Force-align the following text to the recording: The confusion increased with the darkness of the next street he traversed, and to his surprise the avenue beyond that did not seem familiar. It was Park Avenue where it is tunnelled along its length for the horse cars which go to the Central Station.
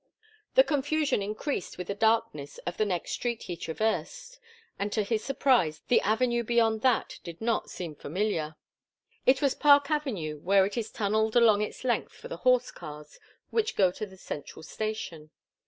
The 0.55 0.63
confusion 0.63 1.21
increased 1.21 1.77
with 1.77 1.85
the 1.85 1.93
darkness 1.93 2.57
of 2.65 2.77
the 2.77 2.85
next 2.87 3.11
street 3.11 3.43
he 3.43 3.55
traversed, 3.55 4.39
and 4.79 4.91
to 4.91 5.03
his 5.03 5.23
surprise 5.23 5.83
the 5.89 6.01
avenue 6.01 6.43
beyond 6.43 6.81
that 6.81 7.19
did 7.23 7.39
not 7.39 7.69
seem 7.69 7.93
familiar. 7.93 8.55
It 9.27 9.43
was 9.43 9.53
Park 9.53 9.91
Avenue 9.91 10.39
where 10.39 10.65
it 10.65 10.75
is 10.75 10.89
tunnelled 10.89 11.35
along 11.35 11.61
its 11.61 11.83
length 11.83 12.13
for 12.13 12.29
the 12.29 12.37
horse 12.41 12.71
cars 12.71 13.19
which 13.51 13.75
go 13.75 13.91
to 13.91 14.07
the 14.07 14.17
Central 14.17 14.63
Station. 14.63 15.29